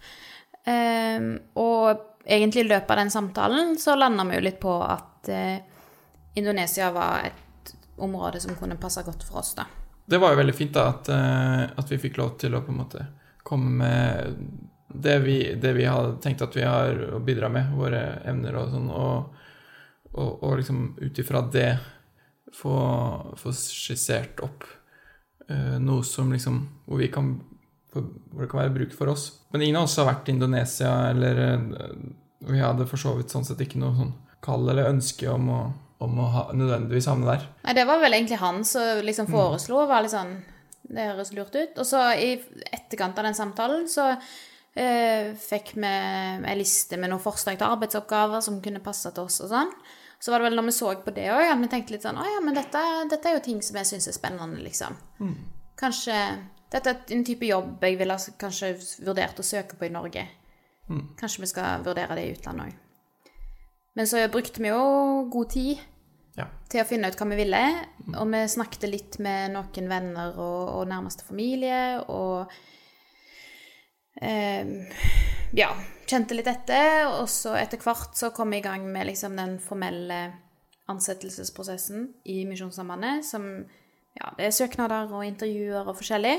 Um, 0.68 1.38
og 1.60 2.24
egentlig 2.28 2.66
i 2.66 2.68
løpet 2.68 2.92
av 2.92 3.00
den 3.00 3.12
samtalen 3.12 3.78
så 3.80 3.96
landa 3.96 4.26
vi 4.28 4.36
jo 4.36 4.44
litt 4.44 4.60
på 4.60 4.74
at 4.84 5.30
uh, 5.32 5.58
Indonesia 6.36 6.92
var 6.92 7.30
et 7.30 7.74
område 8.04 8.42
som 8.44 8.56
kunne 8.60 8.80
passe 8.80 9.04
godt 9.06 9.24
for 9.28 9.42
oss, 9.42 9.54
da. 9.58 9.66
Det 10.08 10.20
var 10.22 10.32
jo 10.32 10.40
veldig 10.40 10.56
fint 10.56 10.76
da, 10.76 10.90
at, 10.92 11.12
uh, 11.12 11.64
at 11.80 11.92
vi 11.92 12.02
fikk 12.04 12.20
lov 12.20 12.36
til 12.42 12.56
å 12.56 12.64
på 12.64 12.74
en 12.74 12.82
måte 12.84 13.08
komme 13.48 13.80
med 13.80 14.36
det 14.88 15.20
vi, 15.20 15.38
det 15.56 15.74
vi 15.74 15.86
har 15.88 16.16
tenkt 16.24 16.42
at 16.44 16.56
vi 16.56 16.64
har 16.64 17.00
å 17.16 17.20
bidra 17.24 17.50
med, 17.52 17.74
våre 17.76 18.02
evner 18.28 18.56
og 18.60 18.72
sånn, 18.72 18.88
og, 18.92 19.48
og, 20.14 20.32
og 20.44 20.56
liksom 20.60 20.84
ut 21.00 21.20
ifra 21.24 21.44
det 21.52 21.72
få, 22.56 22.76
få 23.38 23.54
skissert 23.56 24.42
opp 24.46 24.66
uh, 25.52 25.78
noe 25.84 26.06
som 26.08 26.32
liksom 26.34 26.62
Hvor 26.86 27.02
vi 27.02 27.12
kan 27.12 27.36
for, 27.94 28.08
hvor 28.32 28.44
det 28.44 28.50
kan 28.52 28.62
være 28.66 28.76
bruk 28.76 28.96
for 28.96 29.12
oss. 29.14 29.30
Men 29.54 29.64
ingen 29.64 29.80
av 29.80 29.88
oss 29.88 29.96
har 30.00 30.10
vært 30.10 30.28
i 30.28 30.36
Indonesia, 30.36 30.90
eller 31.10 31.40
uh, 31.40 31.94
vi 32.48 32.60
hadde 32.60 32.88
for 32.90 33.00
så 33.00 33.14
vidt 33.18 33.32
sånn 33.34 33.48
sett 33.48 33.64
ikke 33.64 33.80
noe 33.82 33.96
sånn 33.96 34.12
kall 34.44 34.68
eller 34.70 34.92
ønske 34.92 35.30
om 35.32 35.48
å, 35.50 35.62
om 36.04 36.20
å 36.22 36.28
ha, 36.34 36.44
nødvendigvis 36.54 37.08
havne 37.10 37.32
der. 37.32 37.48
Nei, 37.64 37.78
det 37.80 37.88
var 37.90 38.04
vel 38.04 38.18
egentlig 38.18 38.42
han 38.44 38.62
som 38.68 39.02
liksom 39.08 39.32
foreslo, 39.32 39.86
var 39.90 40.06
litt 40.06 40.14
sånn 40.14 40.36
Det 40.88 41.08
høres 41.10 41.34
lurt 41.36 41.56
ut. 41.56 41.80
Og 41.80 41.88
så 41.88 42.04
i 42.20 42.36
etterkant 42.70 43.18
av 43.18 43.28
den 43.28 43.40
samtalen 43.40 43.88
så 43.92 44.12
Eh, 44.78 45.32
fikk 45.42 45.72
vi 45.74 45.90
ei 45.90 46.56
liste 46.60 47.00
med 47.02 47.10
noen 47.10 47.24
forslag 47.24 47.58
til 47.58 47.66
arbeidsoppgaver 47.66 48.44
som 48.46 48.60
kunne 48.62 48.84
passe 48.84 49.10
til 49.10 49.26
oss 49.26 49.40
og 49.42 49.50
sånn. 49.50 49.72
Så 50.20 50.32
var 50.34 50.40
det 50.42 50.48
vel 50.50 50.56
når 50.58 50.66
vi 50.66 50.72
så 50.74 50.92
på 51.06 51.12
det 51.14 51.28
òg, 51.30 51.44
at 51.52 51.60
vi 51.62 51.68
tenkte 51.70 51.94
litt 51.94 52.06
sånn 52.08 52.18
Å 52.18 52.24
ja, 52.26 52.40
men 52.42 52.56
dette, 52.58 52.80
dette 53.12 53.30
er 53.30 53.36
jo 53.38 53.44
ting 53.46 53.60
som 53.62 53.76
jeg 53.78 53.86
syns 53.92 54.08
er 54.10 54.16
spennende, 54.18 54.58
liksom. 54.66 54.96
Kanskje 55.78 56.16
Dette 56.74 56.90
er 56.92 57.14
en 57.16 57.22
type 57.24 57.46
jobb 57.48 57.84
jeg 57.86 57.96
ville 58.00 58.16
kanskje 58.42 58.74
vurdert 59.06 59.38
å 59.40 59.46
søke 59.46 59.78
på 59.80 59.86
i 59.88 59.94
Norge. 59.94 60.26
Kanskje 61.20 61.44
vi 61.46 61.48
skal 61.54 61.84
vurdere 61.86 62.16
det 62.18 62.26
i 62.28 62.34
utlandet 62.34 62.66
òg. 62.74 62.82
Men 63.96 64.10
så 64.10 64.26
brukte 64.34 64.60
vi 64.62 64.68
jo 64.74 64.82
god 65.32 65.50
tid 65.54 65.78
Ja. 66.38 66.46
til 66.70 66.82
å 66.84 66.88
finne 66.90 67.08
ut 67.08 67.16
hva 67.18 67.26
vi 67.30 67.38
ville. 67.40 67.62
Og 68.18 68.28
vi 68.34 68.42
snakket 68.52 68.90
litt 68.92 69.16
med 69.24 69.54
noen 69.56 69.88
venner 69.90 70.36
og, 70.38 70.64
og 70.82 70.88
nærmeste 70.92 71.24
familie, 71.26 72.02
og 72.10 72.52
eh, 74.22 74.66
ja, 75.58 75.72
kjente 76.08 76.38
litt 76.38 76.48
etter. 76.48 77.06
Og 77.20 77.28
så 77.32 77.56
etter 77.60 77.82
hvert 77.84 78.16
så 78.18 78.32
kom 78.36 78.54
vi 78.54 78.62
i 78.62 78.66
gang 78.66 78.86
med 78.92 79.10
liksom 79.10 79.36
den 79.40 79.58
formelle 79.64 80.22
ansettelsesprosessen 80.88 82.08
i 82.32 82.46
Misjonssambandet, 82.48 83.26
som 83.28 83.44
ja, 84.18 84.32
det 84.38 84.48
er 84.48 84.56
søknader 84.56 85.12
og 85.12 85.26
intervjuer 85.28 85.84
og 85.84 85.98
forskjellig. 86.00 86.38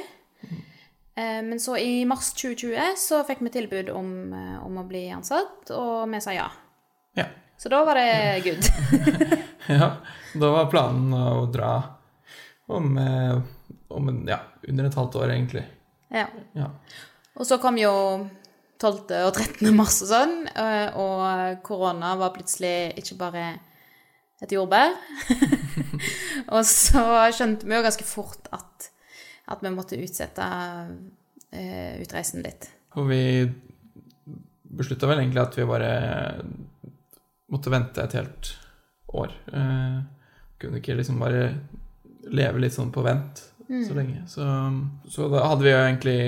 Eh, 1.18 1.42
Men 1.44 1.60
så 1.60 1.76
i 1.76 2.04
mars 2.08 2.32
2020 2.32 2.96
så 2.96 3.20
fikk 3.28 3.42
vi 3.44 3.52
tilbud 3.58 3.90
om, 3.92 4.32
eh, 4.32 4.56
om 4.64 4.80
å 4.80 4.86
bli 4.88 5.08
ansatt, 5.14 5.70
og 5.74 6.08
vi 6.10 6.20
sa 6.24 6.32
ja. 6.32 6.48
Ja. 7.18 7.26
Så 7.58 7.68
da 7.68 7.82
var 7.84 7.98
det 7.98 8.42
good. 8.44 8.66
ja. 9.80 9.96
Da 10.38 10.50
var 10.54 10.70
planen 10.70 11.12
å 11.12 11.46
dra 11.50 11.72
om, 12.68 12.98
eh, 12.98 13.38
om 13.88 14.10
ja, 14.28 14.40
under 14.68 14.88
et 14.88 14.94
halvt 14.94 15.20
år, 15.22 15.32
egentlig. 15.34 15.64
Ja. 16.14 16.26
Ja. 16.56 16.70
Og 17.34 17.46
så 17.46 17.58
kom 17.62 17.76
jo 17.78 17.92
12. 18.78 19.10
og 19.26 19.32
13. 19.34 19.72
mars 19.74 19.98
og 20.04 20.10
sånn, 20.12 20.34
eh, 20.54 20.94
og 20.98 21.62
korona 21.66 22.12
var 22.20 22.34
plutselig 22.36 22.92
ikke 23.00 23.18
bare 23.18 23.46
et 24.38 24.54
jordbær. 24.54 24.94
og 26.54 26.62
så 26.66 27.02
skjønte 27.34 27.66
vi 27.66 27.74
jo 27.74 27.84
ganske 27.84 28.06
fort 28.06 28.46
at, 28.54 28.90
at 29.50 29.64
vi 29.64 29.74
måtte 29.74 29.98
utsette 29.98 30.46
eh, 31.50 31.98
utreisen 32.04 32.46
litt. 32.46 32.70
Og 32.94 33.10
vi 33.10 33.22
beslutta 34.78 35.10
vel 35.10 35.24
egentlig 35.24 35.42
at 35.42 35.58
vi 35.58 35.66
bare 35.66 35.92
måtte 37.50 37.72
vente 37.72 38.04
et 38.04 38.14
helt 38.14 38.54
år. 39.18 39.34
Eh, 39.50 40.00
kunne 40.62 40.78
ikke 40.78 40.98
liksom 40.98 41.18
bare 41.18 41.50
leve 42.30 42.62
litt 42.62 42.76
sånn 42.76 42.94
på 42.94 43.02
vent 43.02 43.42
så 43.68 43.94
lenge. 43.96 44.22
Så, 44.30 44.44
så 45.10 45.26
da 45.32 45.44
hadde 45.50 45.66
vi 45.66 45.72
jo 45.74 45.80
egentlig 45.82 46.20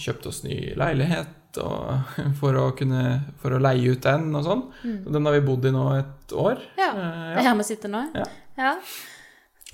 kjøpt 0.00 0.30
oss 0.30 0.42
ny 0.46 0.56
leilighet 0.78 1.43
og, 1.62 2.14
for, 2.40 2.56
å 2.60 2.68
kunne, 2.78 3.02
for 3.42 3.54
å 3.56 3.60
leie 3.62 3.94
ut 3.94 4.02
den 4.04 4.30
og 4.34 4.46
sånn. 4.46 4.62
Så 4.82 5.12
den 5.14 5.26
har 5.28 5.36
vi 5.36 5.42
bodd 5.46 5.66
i 5.68 5.74
nå 5.74 5.84
et 5.98 6.34
år. 6.46 6.62
Ja, 6.78 6.90
Eh, 6.94 7.34
Det 7.34 7.42
er 7.42 7.48
her 7.48 7.58
vi 7.60 7.66
sitter 7.68 7.92
nå. 7.92 8.00
Ja. 8.14 8.24
ja. 8.58 8.72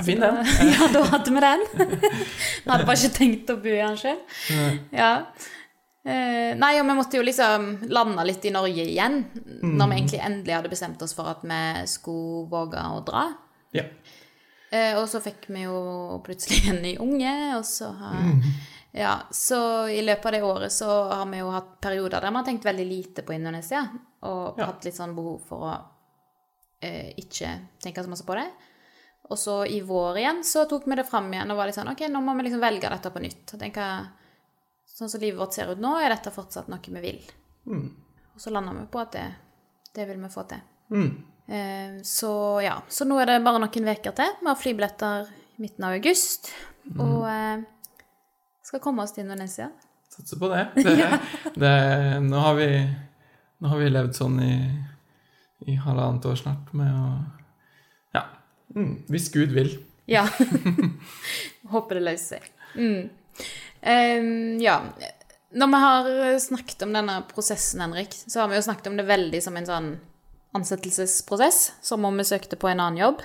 Fin 0.04 0.20
den. 0.22 0.42
Ja, 0.74 0.88
da 0.94 1.02
hadde 1.12 1.32
vi 1.36 1.40
den. 1.44 1.64
Vi 1.76 2.70
hadde 2.70 2.84
bare 2.88 2.96
ikke 2.98 3.16
tenkt 3.18 3.50
å 3.52 3.58
bo 3.60 3.68
i 3.72 3.80
den 3.80 3.98
sjøl. 4.00 4.20
Ja. 4.96 5.10
Uh, 6.00 6.56
nei, 6.56 6.70
og 6.80 6.86
vi 6.88 6.94
måtte 6.96 7.18
jo 7.18 7.24
liksom 7.26 7.66
lande 7.92 8.22
litt 8.24 8.44
i 8.48 8.52
Norge 8.54 8.86
igjen, 8.88 9.18
når 9.60 9.90
vi 9.90 9.98
egentlig 9.98 10.20
endelig 10.24 10.54
hadde 10.56 10.70
bestemt 10.72 11.02
oss 11.04 11.12
for 11.12 11.28
at 11.28 11.42
vi 11.44 11.58
skulle 11.92 12.46
våge 12.48 12.80
å 12.80 13.02
dra. 13.04 13.26
Ja. 13.76 13.84
Uh, 14.72 14.94
og 15.02 15.04
så 15.12 15.20
fikk 15.20 15.50
vi 15.52 15.66
jo 15.66 15.76
plutselig 16.24 16.62
en 16.72 16.80
ny 16.80 16.94
unge, 17.04 17.34
og 17.58 17.66
så 17.68 17.90
har 18.00 18.16
Ja, 18.92 19.20
så 19.30 19.88
i 19.88 20.00
løpet 20.02 20.26
av 20.26 20.32
det 20.32 20.42
året 20.42 20.72
så 20.74 20.88
har 21.12 21.26
vi 21.30 21.38
jo 21.38 21.50
hatt 21.54 21.76
perioder 21.80 22.20
der 22.20 22.32
vi 22.32 22.36
har 22.40 22.44
tenkt 22.48 22.64
veldig 22.66 22.86
lite 22.88 23.22
på 23.22 23.32
Indonesia, 23.36 23.84
og 24.26 24.58
Ja. 24.58 24.66
hatt 24.66 24.84
litt 24.84 24.96
sånn 24.96 25.14
behov 25.14 25.40
for 25.46 25.66
å 25.68 25.74
eh, 26.82 27.12
ikke 27.16 27.52
tenke 27.82 28.02
så 28.02 28.08
masse 28.10 28.24
på 28.26 28.34
det. 28.34 28.48
Og 29.30 29.38
så 29.38 29.60
i 29.68 29.80
vår 29.80 30.16
igjen 30.18 30.40
så 30.44 30.64
tok 30.68 30.86
vi 30.88 30.96
det 30.96 31.04
fram 31.06 31.28
igjen 31.32 31.50
og 31.52 31.56
var 31.60 31.66
litt 31.66 31.76
sånn 31.76 31.90
OK, 31.92 32.00
nå 32.08 32.20
må 32.24 32.34
vi 32.36 32.48
liksom 32.48 32.60
velge 32.60 32.88
dette 32.90 33.10
på 33.14 33.20
nytt. 33.22 33.54
Og 33.54 33.60
tenke 33.60 33.90
Sånn 34.90 35.08
som 35.08 35.20
livet 35.22 35.38
vårt 35.40 35.54
ser 35.54 35.70
ut 35.70 35.78
nå, 35.80 35.94
er 36.02 36.10
dette 36.12 36.28
fortsatt 36.34 36.66
noe 36.68 36.80
vi 36.82 37.00
vil. 37.00 37.20
Og 38.34 38.40
så 38.42 38.50
landa 38.52 38.72
vi 38.74 38.82
på 38.90 38.98
at 39.00 39.12
det, 39.12 39.22
det 39.94 40.04
vil 40.08 40.18
vi 40.20 40.28
få 40.28 40.42
til. 40.50 40.60
Mm. 40.90 41.24
Eh, 41.46 42.02
så 42.02 42.60
ja. 42.60 42.74
Så 42.88 43.06
nå 43.08 43.16
er 43.22 43.26
det 43.26 43.44
bare 43.44 43.62
noen 43.62 43.88
uker 43.88 44.12
til. 44.12 44.34
Vi 44.40 44.46
har 44.50 44.58
flybilletter 44.60 45.30
i 45.30 45.62
midten 45.62 45.84
av 45.88 45.94
august. 45.96 46.50
Og 46.98 47.24
eh, 47.30 47.62
skal 48.70 48.82
komme 48.82 49.02
oss 49.02 49.14
til 49.16 49.24
Indonesia. 49.26 49.68
Satser 50.10 50.38
på 50.38 50.50
det. 50.52 50.64
det, 50.78 50.94
det 51.62 51.74
nå, 52.22 52.38
har 52.38 52.56
vi, 52.58 52.70
nå 53.58 53.72
har 53.72 53.82
vi 53.82 53.90
levd 53.90 54.16
sånn 54.18 54.38
i, 54.46 54.54
i 55.70 55.78
halvannet 55.82 56.28
år 56.30 56.38
snart 56.38 56.72
med 56.78 56.90
å 56.94 57.06
Ja. 58.14 58.26
Mm, 58.76 58.92
hvis 59.10 59.30
Gud 59.34 59.54
vil. 59.56 59.72
Ja. 60.10 60.26
Håper 61.72 61.98
det 61.98 62.06
løser 62.06 62.38
seg. 62.38 62.52
Mm. 62.78 63.10
Um, 63.80 64.60
ja. 64.62 64.78
Når 65.50 65.70
vi 65.72 65.82
har 65.82 66.08
snakket 66.42 66.86
om 66.86 66.94
denne 66.94 67.20
prosessen, 67.30 67.82
Henrik, 67.82 68.14
så 68.14 68.44
har 68.44 68.50
vi 68.52 68.58
jo 68.58 68.66
snakket 68.68 68.92
om 68.92 68.98
det 69.00 69.08
veldig 69.08 69.42
som 69.42 69.58
en 69.58 69.66
sånn 69.66 69.92
ansettelsesprosess, 70.54 71.62
som 71.82 72.06
om 72.06 72.18
vi 72.18 72.26
søkte 72.26 72.58
på 72.58 72.70
en 72.70 72.82
annen 72.82 73.02
jobb. 73.02 73.22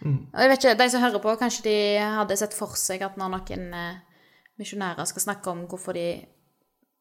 Og 0.00 0.38
jeg 0.40 0.48
vet 0.48 0.62
ikke, 0.62 0.78
De 0.80 0.86
som 0.92 1.02
hører 1.04 1.20
på, 1.20 1.34
kanskje 1.40 1.66
de 1.66 1.76
hadde 2.16 2.36
sett 2.40 2.56
for 2.56 2.76
seg 2.80 3.04
at 3.04 3.18
når 3.20 3.34
noen 3.34 3.74
eh, 3.76 3.98
misjonærer 4.60 5.08
skal 5.08 5.24
snakke 5.24 5.52
om 5.52 5.64
hvorfor 5.70 5.96
de 5.96 6.06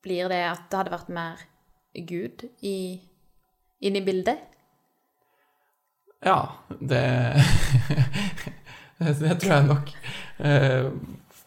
blir 0.03 0.31
det, 0.31 0.43
at 0.47 0.69
det 0.71 0.79
hadde 0.79 0.95
vært 0.95 1.11
mer 1.11 1.43
Gud 2.07 2.45
i, 2.63 2.99
inn 3.83 3.99
i 3.99 4.05
bildet. 4.05 4.39
Ja, 6.25 6.39
det 6.79 7.03
Det 8.99 9.37
tror 9.39 9.53
jeg 9.53 9.67
nok. 9.69 9.91
Eh, 10.43 10.89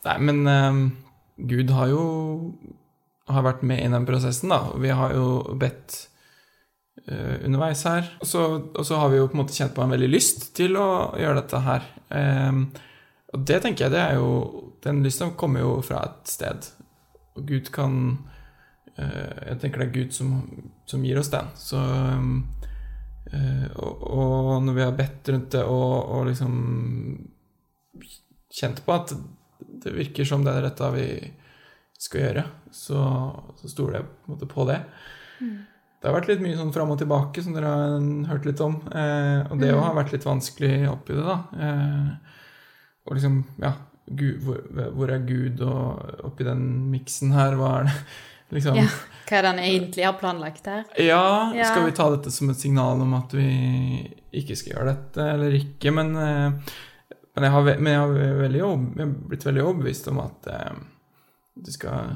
nei, 0.06 0.14
men 0.24 0.38
eh, 0.48 0.78
Gud 1.50 1.72
har 1.76 1.90
jo 1.90 2.04
har 3.32 3.44
vært 3.44 3.60
med 3.66 3.82
i 3.82 3.90
den 3.92 4.06
prosessen, 4.08 4.52
da. 4.52 4.72
Vi 4.80 4.92
har 4.92 5.12
jo 5.16 5.26
bedt 5.60 5.98
eh, 7.04 7.44
underveis 7.44 7.84
her. 7.88 8.08
Og 8.24 8.30
så, 8.32 8.96
har 8.98 9.12
vi 9.12 9.20
jo 9.20 9.28
på 9.28 9.36
en 9.36 9.42
måte 9.42 9.56
kjent 9.56 9.76
på 9.76 9.84
en 9.84 9.92
veldig 9.92 10.08
lyst 10.10 10.50
til 10.56 10.80
å 10.80 10.88
gjøre 11.20 11.42
dette 11.42 11.62
her. 11.66 11.86
Og 13.32 13.44
det 13.48 13.62
tenker 13.64 13.86
jeg, 13.86 13.94
det 13.94 14.02
er 14.02 14.18
jo 14.20 14.30
Den 14.84 15.02
lysten 15.04 15.36
kommer 15.38 15.62
jo 15.62 15.76
fra 15.86 16.02
et 16.08 16.28
sted. 16.28 16.66
Og 17.38 17.46
Gud 17.48 17.70
kan 17.72 17.94
eh, 18.96 19.48
Jeg 19.48 19.60
tenker 19.62 19.82
det 19.82 19.88
er 19.88 19.94
Gud 19.94 20.16
som, 20.16 20.32
som 20.90 21.04
gir 21.06 21.20
oss 21.20 21.30
den. 21.32 21.52
Så 21.56 21.80
eh, 23.32 23.68
og, 23.78 24.02
og 24.02 24.56
når 24.66 24.76
vi 24.76 24.84
har 24.84 24.96
bedt 24.98 25.30
rundt 25.32 25.54
det 25.54 25.62
og, 25.64 25.92
og 26.16 26.26
liksom 26.28 26.56
kjent 28.52 28.82
på 28.84 28.92
at 28.92 29.14
det 29.82 29.94
virker 29.96 30.28
som 30.28 30.42
det 30.44 30.52
er 30.52 30.66
dette 30.66 30.90
vi 30.92 31.06
skal 32.02 32.26
gjøre, 32.26 32.42
så, 32.74 32.98
så 33.56 33.70
stoler 33.70 34.00
jeg 34.00 34.08
på, 34.26 34.48
på 34.50 34.66
det. 34.68 34.80
Det 36.02 36.10
har 36.10 36.16
vært 36.16 36.32
litt 36.32 36.42
mye 36.42 36.58
sånn 36.58 36.72
fram 36.74 36.90
og 36.90 36.98
tilbake, 36.98 37.42
som 37.44 37.54
dere 37.54 37.70
har 37.70 38.32
hørt 38.32 38.46
litt 38.48 38.60
om. 38.64 38.80
Eh, 38.90 39.40
og 39.46 39.60
det 39.62 39.70
mm. 39.70 39.80
har 39.84 39.94
vært 39.94 40.14
litt 40.16 40.26
vanskelig 40.26 40.72
oppi 40.90 41.14
det, 41.14 41.22
da. 41.22 41.36
Eh, 41.54 42.40
og 43.06 43.16
liksom, 43.16 43.40
ja 43.62 43.72
Gud, 44.06 44.42
hvor, 44.44 44.60
hvor 44.96 45.10
er 45.14 45.22
Gud 45.26 45.60
og 45.64 46.24
oppi 46.26 46.44
den 46.44 46.62
miksen 46.90 47.32
her? 47.36 47.54
Hva 47.58 47.72
er 47.80 47.90
det? 47.90 47.96
Liksom, 48.52 48.74
Ja. 48.76 48.84
Hva 49.24 49.38
er 49.38 49.44
det 49.46 49.48
han 49.48 49.60
egentlig 49.64 50.04
har 50.04 50.16
planlagt 50.20 50.66
her? 50.68 50.82
ja, 51.00 51.52
Ja. 51.56 51.64
skal 51.70 51.86
vi 51.86 51.94
ta 51.96 52.10
dette 52.12 52.30
som 52.34 52.50
et 52.52 52.58
signal 52.60 53.00
om 53.00 53.14
at 53.16 53.32
vi 53.32 53.46
ikke 54.36 54.56
skal 54.58 54.74
gjøre 54.74 54.90
dette, 54.90 55.24
eller 55.36 55.54
ikke? 55.56 55.92
Men, 55.96 56.10
eh, 56.20 56.50
men, 57.32 57.46
jeg, 57.46 57.50
har, 57.54 57.62
men 57.78 57.88
jeg, 57.94 58.00
har 58.02 58.12
veldig, 58.42 58.60
jeg 58.60 59.06
har 59.06 59.14
blitt 59.30 59.46
veldig 59.48 59.62
overbevist 59.64 60.10
om 60.12 60.20
at 60.20 60.50
eh, 60.52 60.82
du 61.64 61.72
skal, 61.72 62.12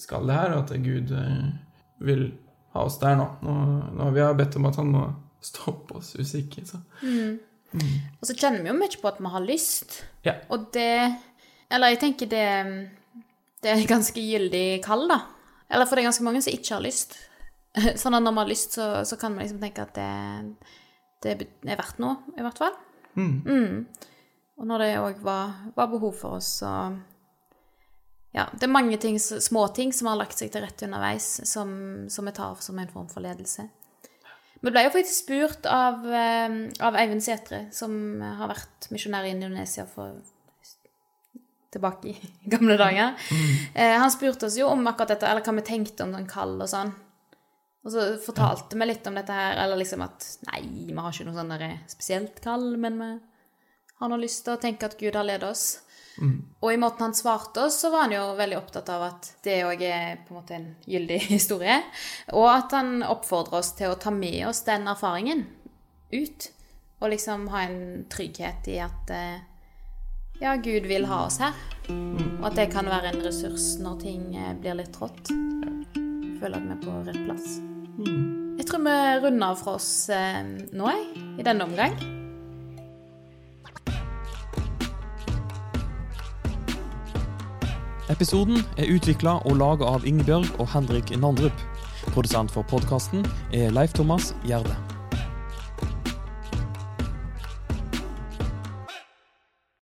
skal 0.00 0.24
det 0.30 0.38
her, 0.38 0.56
og 0.56 0.64
at 0.64 0.82
Gud 0.86 1.12
eh, 1.20 1.44
vil 2.00 2.24
ha 2.72 2.86
oss 2.88 2.96
der 3.02 3.20
nå. 3.20 3.28
Nå, 3.44 3.58
nå 3.92 4.08
har 4.08 4.16
vi 4.16 4.24
har 4.24 4.38
bedt 4.40 4.56
om 4.56 4.70
at 4.70 4.80
han 4.80 4.88
må 4.94 5.04
stoppe 5.44 5.98
oss 6.00 6.14
hvis 6.16 6.32
ikke. 6.40 6.64
Så. 6.64 6.80
Og 7.72 8.28
så 8.28 8.36
kjenner 8.36 8.62
vi 8.62 8.70
jo 8.70 8.78
mye 8.78 9.00
på 9.00 9.10
at 9.10 9.20
vi 9.22 9.32
har 9.34 9.44
lyst. 9.46 10.02
Ja. 10.26 10.36
Og 10.52 10.70
det 10.74 11.16
Eller 11.72 11.94
jeg 11.94 12.00
tenker 12.02 12.28
det 12.28 12.48
Det 13.62 13.70
er 13.70 13.86
ganske 13.88 14.20
gyldig 14.20 14.82
kall, 14.84 15.06
da. 15.08 15.22
Eller 15.72 15.86
for 15.86 15.96
det 15.96 16.02
er 16.02 16.10
ganske 16.10 16.26
mange 16.26 16.42
som 16.44 16.52
ikke 16.52 16.74
har 16.74 16.84
lyst. 16.84 17.16
Sånn 18.00 18.16
at 18.16 18.22
når 18.22 18.34
vi 18.34 18.42
har 18.42 18.50
lyst, 18.50 18.74
så, 18.76 18.86
så 19.08 19.16
kan 19.16 19.36
vi 19.36 19.44
liksom 19.44 19.62
tenke 19.62 19.86
at 19.86 19.94
det, 19.96 20.08
det 21.24 21.36
er 21.38 21.78
verdt 21.78 22.02
noe, 22.02 22.18
i 22.36 22.44
hvert 22.44 22.58
fall. 22.60 22.74
Mm. 23.16 23.86
Og 24.60 24.68
når 24.68 24.84
det 24.84 24.90
òg 25.00 25.22
var, 25.24 25.54
var 25.76 25.88
behov 25.92 26.14
for 26.18 26.40
oss, 26.40 26.58
så 26.60 26.72
Ja, 28.32 28.46
det 28.52 28.64
er 28.64 28.72
mange 28.72 28.96
ting, 28.96 29.18
små 29.20 29.66
ting 29.76 29.90
som 29.92 30.08
har 30.08 30.16
lagt 30.16 30.38
seg 30.38 30.52
til 30.52 30.64
rette 30.64 30.86
underveis, 30.86 31.26
som, 31.48 31.72
som 32.08 32.28
vi 32.28 32.32
tar 32.32 32.60
som 32.64 32.78
en 32.80 32.88
form 32.88 33.08
for 33.12 33.24
ledelse. 33.24 33.66
Vi 34.62 34.70
ble 34.70 34.84
jo 34.86 34.92
faktisk 34.94 35.24
spurt 35.24 35.66
av, 35.66 36.04
eh, 36.06 36.52
av 36.86 36.98
Eivind 36.98 37.24
Sætre, 37.24 37.64
som 37.74 38.20
har 38.22 38.52
vært 38.52 38.90
misjonær 38.94 39.26
i 39.26 39.34
Indonesia 39.34 39.86
for 39.90 40.20
tilbake 41.72 42.12
i 42.12 42.30
gamle 42.52 42.76
dager. 42.76 43.16
Eh, 43.74 43.96
han 43.98 44.12
spurte 44.12 44.46
oss 44.46 44.58
jo 44.60 44.68
om 44.70 44.86
akkurat 44.86 45.16
dette, 45.16 45.28
eller 45.28 45.44
hva 45.44 45.56
vi 45.58 45.66
tenkte 45.66 46.06
om 46.06 46.14
sånn 46.14 46.28
kall 46.30 46.58
og 46.60 46.70
sånn. 46.70 46.92
Og 47.82 47.90
så 47.90 48.04
fortalte 48.22 48.78
vi 48.78 48.86
litt 48.86 49.06
om 49.10 49.16
dette 49.18 49.34
her, 49.34 49.56
eller 49.64 49.80
liksom 49.80 50.04
at 50.04 50.26
nei, 50.52 50.60
vi 50.86 50.94
har 50.94 51.10
ikke 51.10 51.26
noe 51.26 51.40
sånn 51.40 51.54
der 51.56 51.64
spesielt 51.90 52.38
kall, 52.44 52.76
men 52.78 53.00
vi 53.00 53.10
har 53.98 54.12
nå 54.12 54.20
lyst 54.20 54.44
til 54.46 54.54
å 54.54 54.62
tenke 54.62 54.86
at 54.86 54.98
Gud 55.00 55.18
har 55.18 55.26
ledet 55.26 55.48
oss. 55.48 55.80
Og 56.60 56.72
i 56.72 56.78
måten 56.80 57.06
han 57.06 57.14
svarte 57.16 57.66
oss, 57.66 57.80
så 57.80 57.90
var 57.90 58.06
han 58.06 58.14
jo 58.16 58.24
veldig 58.38 58.58
opptatt 58.58 58.90
av 58.92 59.06
at 59.08 59.30
det 59.44 59.62
òg 59.66 59.84
er 59.86 60.20
på 60.22 60.34
en 60.34 60.40
måte 60.40 60.56
en 60.58 60.68
gyldig 60.86 61.20
historie. 61.34 61.78
Og 62.36 62.48
at 62.52 62.74
han 62.76 63.00
oppfordrer 63.06 63.62
oss 63.62 63.72
til 63.78 63.92
å 63.92 64.00
ta 64.00 64.12
med 64.14 64.44
oss 64.50 64.64
den 64.68 64.88
erfaringen 64.92 65.46
ut. 66.12 66.50
Og 67.02 67.10
liksom 67.10 67.48
ha 67.50 67.64
en 67.66 68.04
trygghet 68.12 68.68
i 68.70 68.78
at 68.84 69.10
eh, 69.10 69.42
ja, 70.42 70.54
Gud 70.56 70.86
vil 70.90 71.08
ha 71.10 71.24
oss 71.26 71.40
her. 71.42 71.56
Og 71.90 72.46
at 72.46 72.60
det 72.60 72.70
kan 72.74 72.86
være 72.90 73.12
en 73.12 73.22
ressurs 73.24 73.74
når 73.82 74.00
ting 74.04 74.24
eh, 74.36 74.54
blir 74.58 74.78
litt 74.78 74.94
trått. 74.94 75.32
Føler 76.42 76.58
at 76.58 76.66
vi 76.66 76.74
er 76.76 76.82
på 76.86 76.96
rett 77.08 77.22
plass. 77.26 77.52
Jeg 78.58 78.68
tror 78.68 78.84
vi 78.86 78.98
runder 79.26 79.52
av 79.52 79.62
fra 79.62 79.78
oss 79.80 79.92
eh, 80.14 80.42
nå, 80.70 80.90
jeg, 80.92 81.22
i 81.40 81.46
denne 81.46 81.66
omgang. 81.66 82.21
Episoden 88.12 88.60
er 88.76 88.90
utvikla 88.92 89.38
og 89.48 89.56
laga 89.56 89.88
av 89.88 90.04
Ingebjørg 90.04 90.60
og 90.60 90.68
Henrik 90.74 91.14
Nandrup. 91.16 91.64
Produsent 92.12 92.52
for 92.52 92.66
podkasten 92.68 93.24
er 93.56 93.72
Leif 93.72 93.96
Thomas 93.96 94.34
Gjerde. 94.44 94.76